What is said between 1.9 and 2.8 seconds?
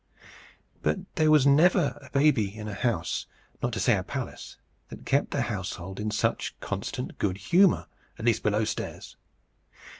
was a baby in a